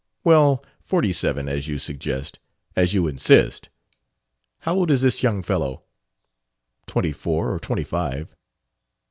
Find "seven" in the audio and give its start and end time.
1.13-1.47